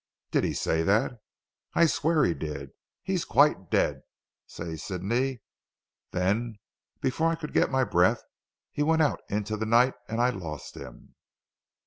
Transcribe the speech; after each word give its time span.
'""Did 0.31 0.43
he 0.45 0.53
say 0.55 0.81
that?" 0.81 1.21
I 1.75 1.85
swear 1.85 2.23
he 2.23 2.33
did, 2.33 2.71
"He's 3.03 3.23
quite 3.23 3.69
dead," 3.69 4.01
says 4.47 4.81
Sidney, 4.81 5.43
"then 6.09 6.57
before 7.01 7.27
I 7.29 7.35
could 7.35 7.53
get 7.53 7.69
my 7.69 7.83
breath 7.83 8.23
he 8.71 8.81
went 8.81 9.03
out 9.03 9.19
into 9.29 9.57
the 9.57 9.67
night, 9.67 9.93
and 10.07 10.19
I 10.19 10.31
lost 10.31 10.73
him. 10.75 11.13